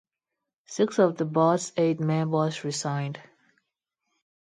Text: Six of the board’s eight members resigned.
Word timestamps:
Six 0.65 0.97
of 0.97 1.17
the 1.17 1.25
board’s 1.25 1.73
eight 1.77 1.99
members 1.99 2.63
resigned. 2.63 3.21